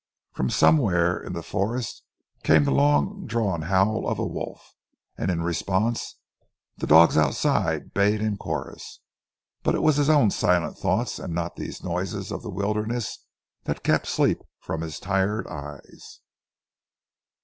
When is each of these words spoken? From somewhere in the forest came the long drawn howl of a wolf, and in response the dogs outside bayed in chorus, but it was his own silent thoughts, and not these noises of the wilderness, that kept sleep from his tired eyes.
From 0.31 0.49
somewhere 0.49 1.21
in 1.21 1.33
the 1.33 1.43
forest 1.43 2.01
came 2.41 2.63
the 2.63 2.71
long 2.71 3.27
drawn 3.27 3.61
howl 3.61 4.09
of 4.09 4.17
a 4.17 4.25
wolf, 4.25 4.73
and 5.15 5.29
in 5.29 5.43
response 5.43 6.17
the 6.75 6.87
dogs 6.87 7.17
outside 7.19 7.93
bayed 7.93 8.19
in 8.19 8.35
chorus, 8.35 8.99
but 9.61 9.75
it 9.75 9.83
was 9.83 9.97
his 9.97 10.09
own 10.09 10.31
silent 10.31 10.75
thoughts, 10.75 11.19
and 11.19 11.35
not 11.35 11.55
these 11.55 11.83
noises 11.83 12.31
of 12.31 12.41
the 12.41 12.49
wilderness, 12.49 13.27
that 13.65 13.83
kept 13.83 14.07
sleep 14.07 14.39
from 14.59 14.81
his 14.81 14.99
tired 14.99 15.45
eyes. 15.45 16.21